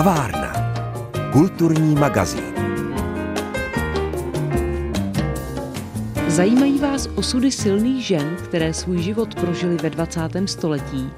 [0.00, 0.52] Kavárna.
[1.32, 2.54] Kulturní magazín.
[6.28, 10.20] Zajímají vás osudy silných žen, které svůj život prožily ve 20.
[10.44, 11.10] století?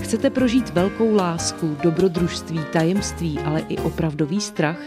[0.00, 4.80] Chcete prožít velkou lásku, dobrodružství, tajemství, ale i opravdový strach?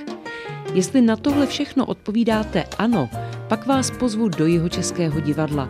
[0.74, 3.10] Jestli na tohle všechno odpovídáte ano,
[3.48, 5.70] pak vás pozvu do jeho českého divadla.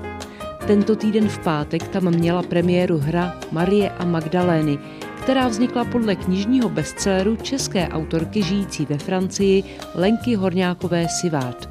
[0.67, 4.79] Tento týden v pátek tam měla premiéru hra Marie a Magdalény,
[5.23, 9.63] která vznikla podle knižního bestselleru české autorky žijící ve Francii
[9.95, 11.69] Lenky Horňákové Sivát.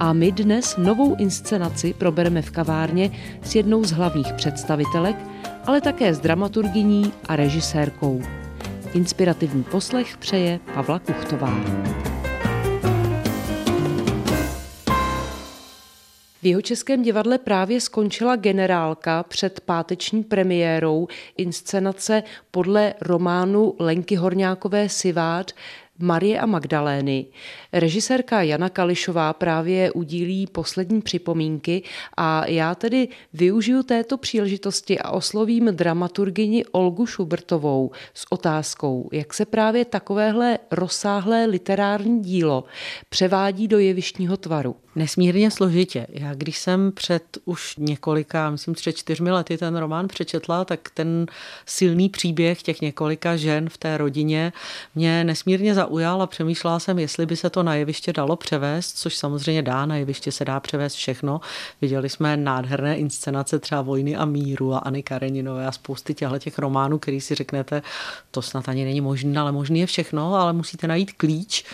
[0.00, 3.10] A my dnes novou inscenaci probereme v kavárně
[3.42, 5.16] s jednou z hlavních představitelek,
[5.66, 8.22] ale také s dramaturgyní a režisérkou.
[8.94, 11.54] Inspirativní poslech přeje Pavla Kuchtová.
[16.46, 24.88] V jeho českém divadle právě skončila generálka před páteční premiérou inscenace podle románu Lenky Horňákové
[24.88, 25.50] Sivát
[25.98, 27.26] Marie a Magdalény.
[27.72, 31.82] Režisérka Jana Kališová právě udílí poslední připomínky
[32.16, 39.44] a já tedy využiju této příležitosti a oslovím dramaturgyni Olgu Šubertovou s otázkou, jak se
[39.44, 42.64] právě takovéhle rozsáhlé literární dílo
[43.08, 44.76] převádí do jevištního tvaru.
[44.96, 46.06] Nesmírně složitě.
[46.08, 51.26] Já když jsem před už několika, myslím před čtyřmi lety ten román přečetla, tak ten
[51.66, 54.52] silný příběh těch několika žen v té rodině
[54.94, 59.16] mě nesmírně zaujal a přemýšlela jsem, jestli by se to na jeviště dalo převést, což
[59.16, 61.40] samozřejmě dá, na jeviště se dá převést všechno.
[61.80, 66.58] Viděli jsme nádherné inscenace třeba Vojny a míru a Anny Kareninové a spousty těchto těch
[66.58, 67.82] románů, který si řeknete,
[68.30, 71.64] to snad ani není možné, ale možný je všechno, ale musíte najít klíč.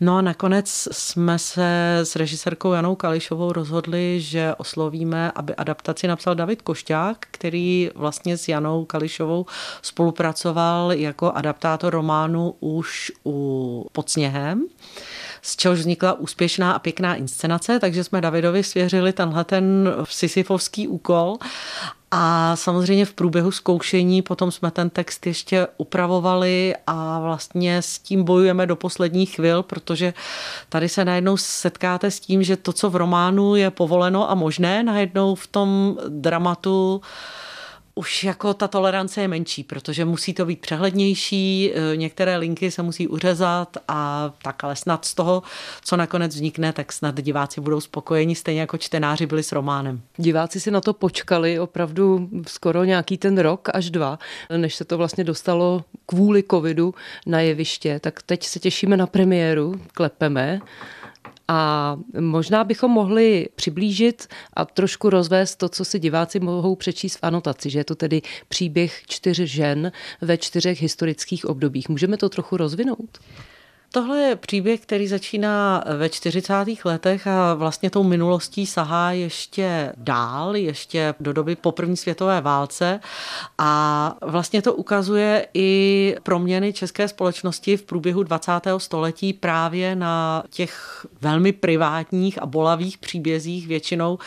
[0.00, 6.34] No a nakonec jsme se s režisérkou Janou Kališovou rozhodli, že oslovíme, aby adaptaci napsal
[6.34, 9.46] David Košťák, který vlastně s Janou Kališovou
[9.82, 13.55] spolupracoval jako adaptátor románu už u
[13.92, 14.66] Pod sněhem
[15.46, 21.36] z čehož vznikla úspěšná a pěkná inscenace, takže jsme Davidovi svěřili tenhle ten sisyfovský úkol.
[22.10, 28.24] A samozřejmě v průběhu zkoušení potom jsme ten text ještě upravovali a vlastně s tím
[28.24, 30.14] bojujeme do posledních chvil, protože
[30.68, 34.82] tady se najednou setkáte s tím, že to, co v románu je povoleno a možné,
[34.82, 37.00] najednou v tom dramatu
[37.98, 42.82] už jako ta tolerance je menší, protože musí to být přehlednější, e, některé linky se
[42.82, 45.42] musí uřezat a tak, ale snad z toho,
[45.84, 50.00] co nakonec vznikne, tak snad diváci budou spokojeni, stejně jako čtenáři byli s románem.
[50.16, 54.18] Diváci si na to počkali opravdu skoro nějaký ten rok až dva,
[54.56, 56.94] než se to vlastně dostalo kvůli covidu
[57.26, 60.60] na jeviště, tak teď se těšíme na premiéru, klepeme.
[61.48, 67.22] A možná bychom mohli přiblížit a trošku rozvést to, co si diváci mohou přečíst v
[67.22, 71.88] anotaci, že je to tedy příběh čtyř žen ve čtyřech historických obdobích.
[71.88, 73.18] Můžeme to trochu rozvinout?
[73.92, 76.54] Tohle je příběh, který začíná ve 40.
[76.84, 83.00] letech a vlastně tou minulostí sahá ještě dál, ještě do doby po první světové válce
[83.58, 88.52] a vlastně to ukazuje i proměny české společnosti v průběhu 20.
[88.78, 94.18] století právě na těch velmi privátních a bolavých příbězích většinou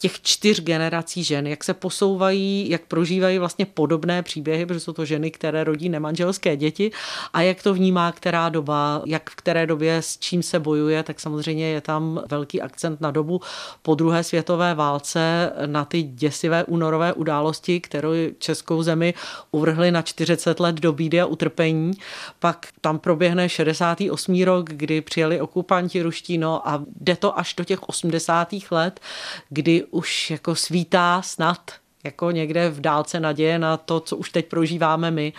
[0.00, 5.04] těch čtyř generací žen, jak se posouvají, jak prožívají vlastně podobné příběhy, protože jsou to
[5.04, 6.90] ženy, které rodí nemanželské děti
[7.32, 11.20] a jak to vnímá která doba, jak v které době s čím se bojuje, tak
[11.20, 13.40] samozřejmě je tam velký akcent na dobu
[13.82, 19.14] po druhé světové válce, na ty děsivé únorové události, kterou českou zemi
[19.50, 21.92] uvrhly na 40 let do bídy a utrpení.
[22.38, 24.42] Pak tam proběhne 68.
[24.42, 28.48] rok, kdy přijeli okupanti ruští, no a jde to až do těch 80.
[28.70, 29.00] let,
[29.48, 31.70] kdy už jako svítá snad
[32.04, 35.32] jako někde v dálce naděje na to, co už teď prožíváme my.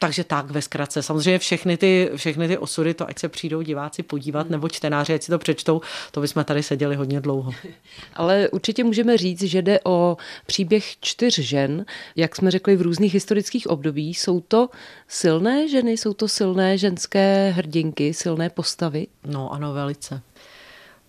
[0.00, 1.02] Takže tak ve zkratce.
[1.02, 4.50] Samozřejmě všechny ty, všechny ty osudy, to ať se přijdou diváci podívat, hmm.
[4.50, 7.52] nebo čtenáři, ať si to přečtou, to bychom tady seděli hodně dlouho.
[8.14, 10.16] Ale určitě můžeme říct, že jde o
[10.46, 11.84] příběh čtyř žen,
[12.16, 14.20] jak jsme řekli v různých historických obdobích.
[14.20, 14.68] Jsou to
[15.08, 19.06] silné ženy, jsou to silné ženské hrdinky, silné postavy?
[19.26, 20.22] No ano, velice.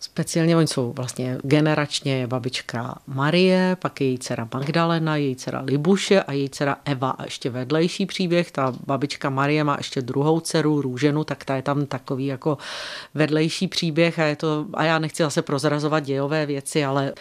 [0.01, 6.23] Speciálně oni jsou vlastně generačně babička Marie, pak je její dcera Magdalena, její dcera Libuše
[6.23, 8.51] a její dcera Eva a ještě vedlejší příběh.
[8.51, 12.57] Ta babička Marie má ještě druhou dceru Růženu, tak ta je tam takový jako
[13.13, 17.13] vedlejší příběh a je to, a já nechci zase prozrazovat dějové věci, ale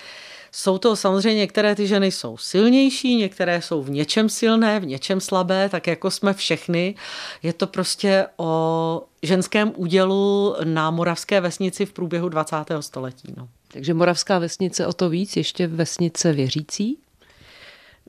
[0.58, 5.20] jsou to samozřejmě některé ty ženy jsou silnější, některé jsou v něčem silné, v něčem
[5.20, 6.94] slabé, tak jako jsme všechny.
[7.42, 12.56] Je to prostě o ženském údělu na moravské vesnici v průběhu 20.
[12.80, 13.34] století.
[13.36, 13.48] No.
[13.72, 16.98] Takže moravská vesnice o to víc, ještě vesnice věřící?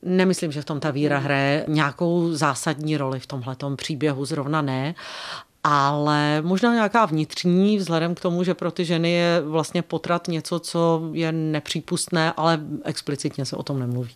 [0.03, 4.95] Nemyslím, že v tom ta víra hraje nějakou zásadní roli v tomhle příběhu, zrovna ne,
[5.63, 10.59] ale možná nějaká vnitřní, vzhledem k tomu, že pro ty ženy je vlastně potrat něco,
[10.59, 14.11] co je nepřípustné, ale explicitně se o tom nemluví.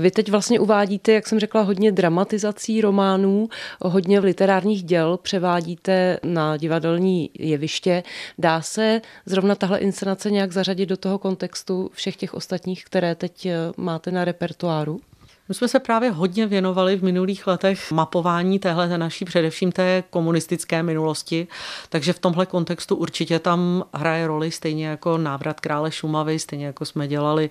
[0.00, 3.48] Vy teď vlastně uvádíte, jak jsem řekla, hodně dramatizací románů,
[3.82, 8.02] hodně literárních děl převádíte na divadelní jeviště.
[8.38, 13.46] Dá se zrovna tahle inscenace nějak zařadit do toho kontextu všech těch ostatních, které teď
[13.46, 15.00] eh, máte na repertoáru?
[15.48, 20.82] My jsme se právě hodně věnovali v minulých letech mapování téhle naší především té komunistické
[20.82, 21.48] minulosti,
[21.88, 26.84] takže v tomhle kontextu určitě tam hraje roli stejně jako návrat krále Šumavy, stejně jako
[26.84, 27.50] jsme dělali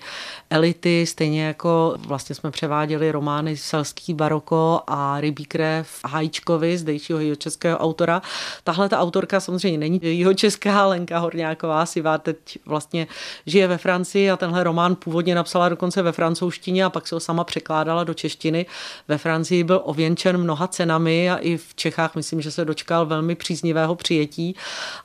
[0.50, 7.78] elity, stejně jako vlastně jsme převáděli romány Selský baroko a Rybí krev Hajčkovi, zdejšího českého
[7.78, 8.22] autora.
[8.64, 13.08] Tahle ta autorka samozřejmě není jeho česká Lenka Horňáková, Sivá teď vlastně
[13.46, 17.20] žije ve Francii a tenhle román původně napsala dokonce ve francouzštině a pak se ho
[17.20, 18.66] sama překládá překládala do češtiny.
[19.08, 23.36] Ve Francii byl ověnčen mnoha cenami a i v Čechách myslím, že se dočkal velmi
[23.36, 24.56] příznivého přijetí.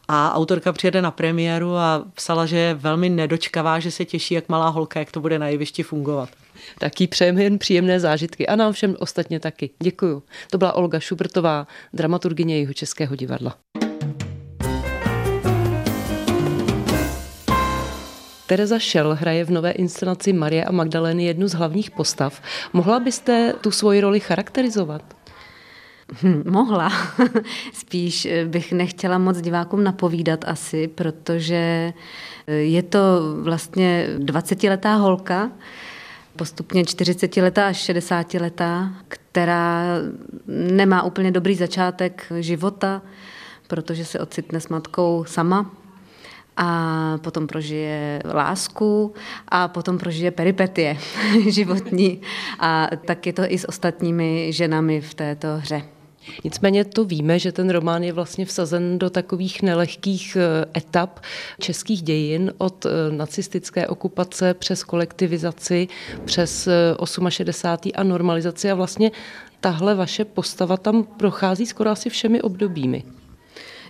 [0.08, 4.48] A autorka přijede na premiéru a psala, že je velmi nedočkavá, že se těší, jak
[4.48, 6.28] malá holka, jak to bude na jevišti fungovat.
[6.78, 9.70] Taky přejeme jen příjemné zážitky a nám všem ostatně taky.
[9.82, 10.22] Děkuju.
[10.50, 13.89] To byla Olga Šubertová, dramaturgině jeho Českého divadla.
[18.50, 22.42] Tereza Šel hraje v nové inscenaci Marie a Magdalény jednu z hlavních postav.
[22.72, 25.02] Mohla byste tu svoji roli charakterizovat?
[26.22, 26.92] Hm, mohla.
[27.72, 31.92] Spíš bych nechtěla moc divákům napovídat asi, protože
[32.46, 32.98] je to
[33.42, 35.50] vlastně 20-letá holka,
[36.36, 39.84] postupně 40-letá až 60-letá, která
[40.46, 43.02] nemá úplně dobrý začátek života,
[43.66, 45.70] protože se ocitne s matkou sama
[46.56, 49.14] a potom prožije lásku
[49.48, 50.98] a potom prožije peripetie
[51.48, 52.20] životní.
[52.60, 55.82] A tak je to i s ostatními ženami v této hře.
[56.44, 61.20] Nicméně to víme, že ten román je vlastně vsazen do takových nelehkých eh, etap
[61.60, 65.88] českých dějin od eh, nacistické okupace přes kolektivizaci,
[66.24, 66.68] přes
[67.28, 67.88] 68.
[67.88, 69.10] Eh, a normalizaci a vlastně
[69.60, 73.04] tahle vaše postava tam prochází skoro asi všemi obdobími.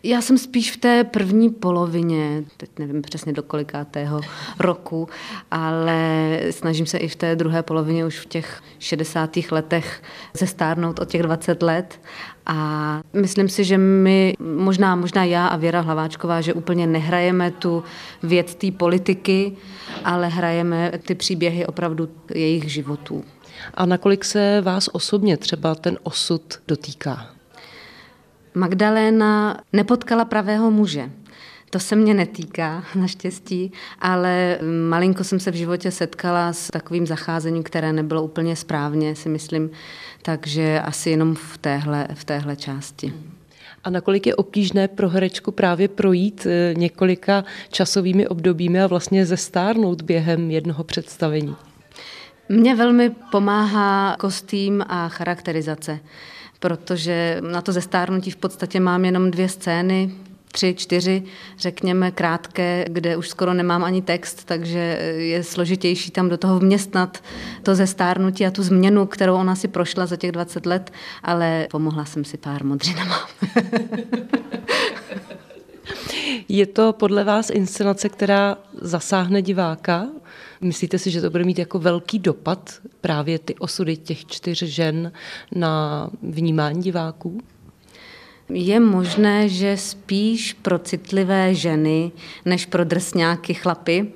[0.02, 4.20] Já jsem spíš v té první polovině, teď nevím přesně do kolikátého
[4.58, 5.08] roku,
[5.50, 9.36] ale snažím se i v té druhé polovině už v těch 60.
[9.50, 10.02] letech
[10.34, 12.00] zestárnout o těch 20 let
[12.46, 17.84] a myslím si, že my, možná, možná já a Věra Hlaváčková, že úplně nehrajeme tu
[18.22, 19.56] věc té politiky,
[20.04, 23.24] ale hrajeme ty příběhy opravdu jejich životů.
[23.74, 27.39] A nakolik se vás osobně třeba ten osud dotýká?
[28.54, 31.10] Magdaléna nepotkala pravého muže.
[31.70, 34.58] To se mě netýká, naštěstí, ale
[34.88, 39.70] malinko jsem se v životě setkala s takovým zacházením, které nebylo úplně správně, si myslím,
[40.22, 43.12] takže asi jenom v téhle, v téhle části.
[43.84, 50.02] A nakolik je obtížné pro herečku právě projít eh, několika časovými obdobími a vlastně zestárnout
[50.02, 51.56] během jednoho představení?
[52.48, 56.00] Mně velmi pomáhá kostým a charakterizace
[56.60, 60.10] protože na to zestárnutí v podstatě mám jenom dvě scény,
[60.52, 61.22] tři, čtyři,
[61.58, 64.78] řekněme, krátké, kde už skoro nemám ani text, takže
[65.18, 67.22] je složitější tam do toho vměstnat
[67.62, 70.92] to zestárnutí a tu změnu, kterou ona si prošla za těch 20 let,
[71.22, 73.28] ale pomohla jsem si pár modřinama.
[76.48, 80.06] Je to podle vás inscenace, která zasáhne diváka?
[80.60, 85.12] Myslíte si, že to bude mít jako velký dopad právě ty osudy těch čtyř žen
[85.54, 87.40] na vnímání diváků?
[88.48, 92.12] Je možné, že spíš pro citlivé ženy
[92.44, 94.12] než pro drsňáky chlapy.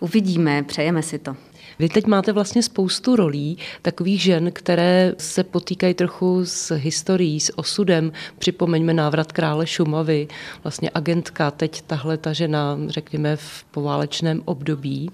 [0.00, 1.36] Uvidíme, přejeme si to.
[1.78, 7.58] Vy teď máte vlastně spoustu rolí takových žen, které se potýkají trochu s historií, s
[7.58, 8.12] osudem.
[8.38, 10.28] Připomeňme návrat krále Šumavy,
[10.62, 15.10] vlastně agentka, teď tahle ta žena, řekněme, v poválečném období.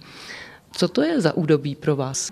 [0.77, 2.31] Co to je za údobí pro vás?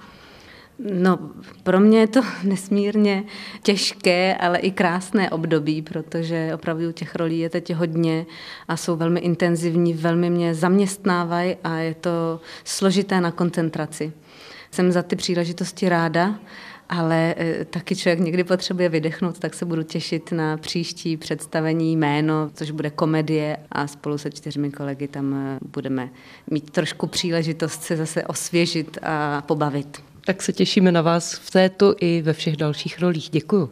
[0.78, 1.18] No,
[1.62, 3.24] pro mě je to nesmírně
[3.62, 8.26] těžké, ale i krásné období, protože opravdu těch rolí je teď hodně
[8.68, 14.12] a jsou velmi intenzivní, velmi mě zaměstnávají a je to složité na koncentraci.
[14.70, 16.38] Jsem za ty příležitosti ráda,
[16.88, 22.50] ale e, taky člověk někdy potřebuje vydechnout, tak se budu těšit na příští představení jméno,
[22.54, 26.08] což bude komedie a spolu se čtyřmi kolegy tam e, budeme
[26.50, 30.02] mít trošku příležitost se zase osvěžit a pobavit.
[30.26, 33.28] Tak se těšíme na vás v této i ve všech dalších rolích.
[33.30, 33.70] Děkuju.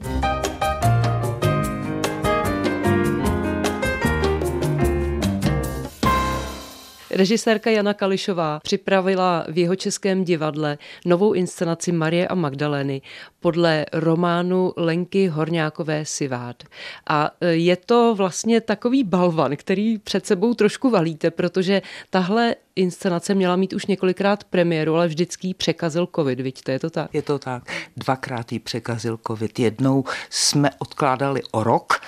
[7.23, 13.03] Režisérka Jana Kališová připravila v jeho českém divadle novou inscenaci Marie a Magdalény
[13.41, 16.63] podle románu Lenky Horňákové Sivád.
[17.09, 23.35] A e, je to vlastně takový balvan, který před sebou trošku valíte, protože tahle inscenace
[23.35, 27.15] měla mít už několikrát premiéru, ale vždycky ji překazil covid, vidíte, je to tak?
[27.15, 27.63] Je to tak.
[27.97, 29.59] Dvakrát ji překazil covid.
[29.59, 32.01] Jednou jsme odkládali o rok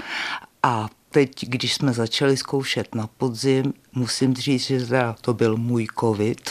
[0.63, 4.87] a teď, když jsme začali zkoušet na podzim, musím říct, že
[5.21, 6.51] to byl můj covid,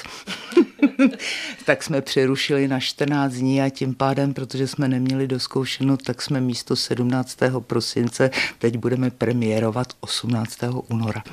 [1.65, 6.41] tak jsme přerušili na 14 dní a tím pádem, protože jsme neměli doskoušeno, tak jsme
[6.41, 7.38] místo 17.
[7.60, 10.60] prosince teď budeme premiérovat 18.
[10.89, 11.24] února.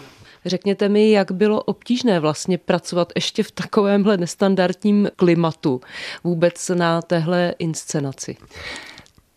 [0.44, 5.80] Řekněte mi, jak bylo obtížné vlastně pracovat ještě v takovémhle nestandardním klimatu
[6.24, 8.36] vůbec na téhle inscenaci?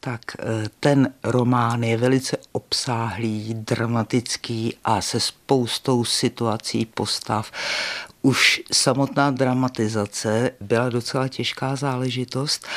[0.04, 7.52] Tak eh, ten román je velice obsáhlý, dramatický a se spoustou situací, postav.
[8.22, 12.68] Už samotná dramatizace byla docela těžká záležitost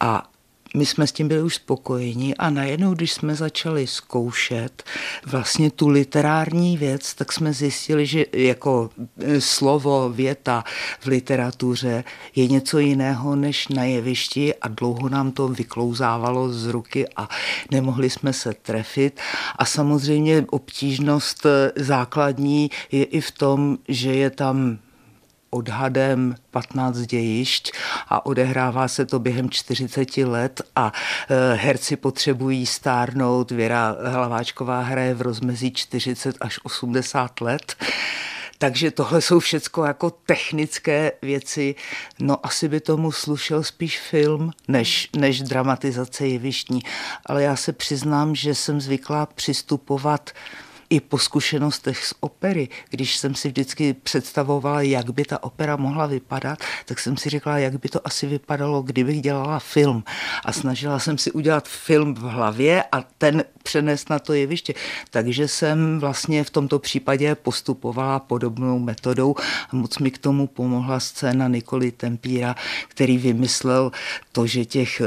[0.00, 0.30] a
[0.76, 4.82] my jsme s tím byli už spokojeni a najednou, když jsme začali zkoušet
[5.26, 8.90] vlastně tu literární věc, tak jsme zjistili, že jako
[9.20, 10.64] e, slovo, věta
[11.00, 12.04] v literatuře
[12.34, 17.28] je něco jiného než na jevišti a dlouho nám to vyklouzávalo z ruky a
[17.70, 19.20] nemohli jsme se trefit.
[19.56, 24.78] A samozřejmě obtížnost e, základní je i v tom, že je tam
[25.56, 27.72] odhadem 15 dějišť
[28.08, 30.92] a odehrává se to během 40 let a
[31.28, 33.50] e, herci potřebují stárnout.
[33.50, 37.76] Věra Hlaváčková hraje v rozmezí 40 až 80 let.
[38.58, 41.74] Takže tohle jsou všecko jako technické věci.
[42.18, 46.80] No asi by tomu slušel spíš film, než, než dramatizace jevištní.
[47.26, 50.30] Ale já se přiznám, že jsem zvyklá přistupovat
[50.90, 56.06] i po zkušenostech z opery, když jsem si vždycky představovala, jak by ta opera mohla
[56.06, 60.04] vypadat, tak jsem si řekla, jak by to asi vypadalo, kdybych dělala film.
[60.44, 64.74] A snažila jsem si udělat film v hlavě a ten přenést na to jeviště.
[65.10, 69.34] Takže jsem vlastně v tomto případě postupovala podobnou metodou
[69.70, 72.54] a moc mi k tomu pomohla scéna Nikoli Tempíra,
[72.88, 73.92] který vymyslel
[74.32, 75.02] to, že těch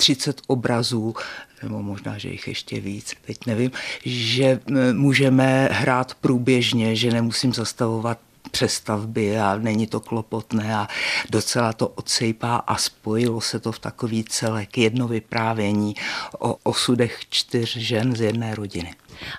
[0.00, 1.14] 30 obrazů
[1.62, 3.70] nebo možná, že jich ještě víc, teď nevím,
[4.04, 4.60] že
[4.92, 8.18] můžeme hrát průběžně, že nemusím zastavovat
[8.50, 10.88] přestavby a není to klopotné a
[11.30, 15.94] docela to odsejpá a spojilo se to v takový celek, jedno vyprávění
[16.38, 18.94] o osudech čtyř žen z jedné rodiny.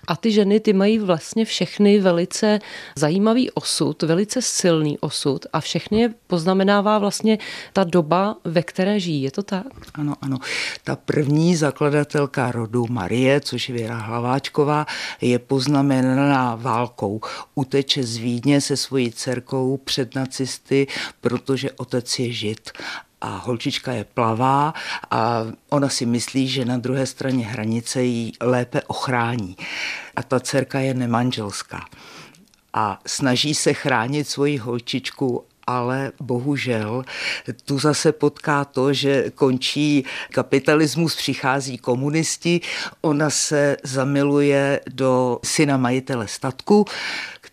[0.07, 2.59] A ty ženy, ty mají vlastně všechny velice
[2.95, 7.37] zajímavý osud, velice silný osud a všechny je poznamenává vlastně
[7.73, 9.21] ta doba, ve které žijí.
[9.21, 9.65] Je to tak?
[9.93, 10.37] Ano, ano.
[10.83, 14.85] Ta první zakladatelka rodu Marie, což je Věra Hlaváčková,
[15.21, 17.21] je poznamenaná válkou.
[17.55, 20.87] Uteče z Vídně se svojí dcerkou před nacisty,
[21.21, 22.71] protože otec je žid
[23.21, 24.73] a holčička je plavá
[25.11, 29.55] a ona si myslí, že na druhé straně hranice ji lépe ochrání.
[30.15, 31.85] A ta dcerka je nemanželská
[32.73, 37.03] a snaží se chránit svoji holčičku ale bohužel
[37.65, 42.61] tu zase potká to, že končí kapitalismus, přichází komunisti,
[43.01, 46.85] ona se zamiluje do syna majitele statku,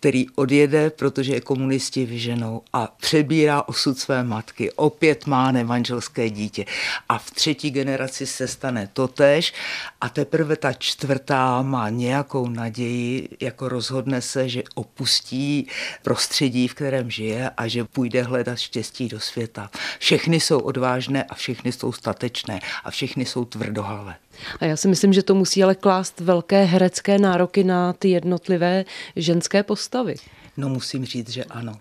[0.00, 4.72] který odjede, protože je komunisti vyženou a přebírá osud své matky.
[4.72, 6.64] Opět má nemanželské dítě.
[7.08, 9.52] A v třetí generaci se stane totéž
[10.00, 15.66] a teprve ta čtvrtá má nějakou naději, jako rozhodne se, že opustí
[16.02, 19.70] prostředí, v kterém žije a že půjde hledat štěstí do světa.
[19.98, 24.14] Všechny jsou odvážné a všechny jsou statečné a všechny jsou tvrdohlavé.
[24.60, 28.84] A já si myslím, že to musí ale klást velké herecké nároky na ty jednotlivé
[29.16, 30.14] ženské postavy.
[30.56, 31.76] No musím říct, že ano.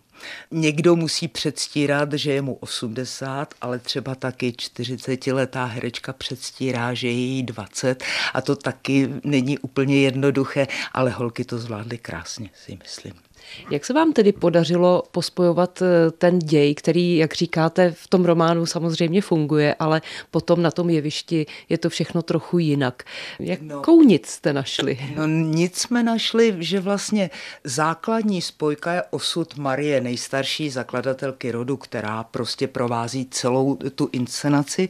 [0.52, 7.14] Někdo musí předstírat, že je mu 80, ale třeba taky 40-letá herečka předstírá, že je
[7.14, 13.27] jí 20 a to taky není úplně jednoduché, ale holky to zvládly krásně, si myslím.
[13.70, 18.66] Jak se vám tedy podařilo pospojovat eh, ten děj, který, jak říkáte, v tom románu
[18.66, 20.02] samozřejmě funguje, ale
[20.32, 23.04] potom na tom jevišti je to všechno trochu jinak.
[23.40, 25.00] Jakou no, nic jste našli?
[25.16, 27.30] No nic jsme našli, že vlastně
[27.64, 34.90] základní spojka je osud Marie, nejstarší zakladatelky rodu, která prostě provází celou tu inscenaci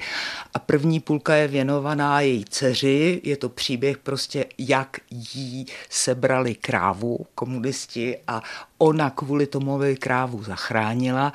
[0.54, 7.26] a první půlka je věnovaná její dceři, je to příběh prostě, jak jí sebrali krávu
[7.36, 8.44] komunisti a
[8.77, 11.34] ona kvůli tomu, aby krávu zachránila,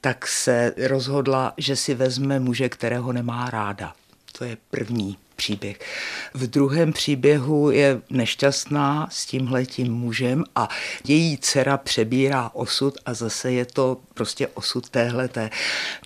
[0.00, 3.92] tak se rozhodla, že si vezme muže, kterého nemá ráda.
[4.38, 5.78] To je první příběh.
[6.34, 10.68] V druhém příběhu je nešťastná s tímhletím mužem a
[11.04, 15.50] její dcera přebírá osud a zase je to prostě osud téhleté.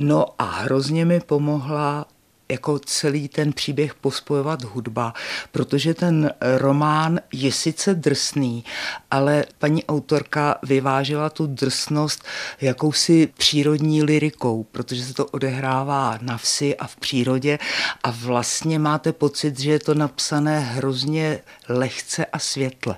[0.00, 2.06] No a hrozně mi pomohla
[2.52, 5.14] jako celý ten příběh pospojovat hudba,
[5.52, 8.64] protože ten román je sice drsný,
[9.10, 12.24] ale paní autorka vyvážela tu drsnost
[12.60, 17.58] jakousi přírodní lirikou, protože se to odehrává na vsi a v přírodě
[18.02, 22.96] a vlastně máte pocit, že je to napsané hrozně lehce a světle.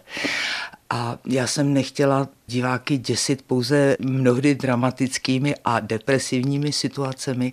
[0.91, 7.53] A já jsem nechtěla diváky děsit pouze mnohdy dramatickými a depresivními situacemi,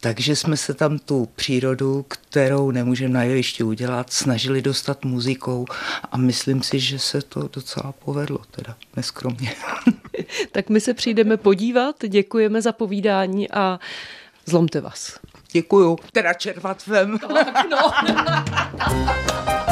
[0.00, 5.66] takže jsme se tam tu přírodu, kterou nemůžeme na jevišti udělat, snažili dostat muzikou
[6.12, 9.54] a myslím si, že se to docela povedlo, teda neskromně.
[10.52, 13.78] tak my se přijdeme podívat, děkujeme za povídání a
[14.46, 15.18] zlomte vás.
[15.52, 17.18] Děkuju, teda červat vem.
[17.18, 17.78] Tak no.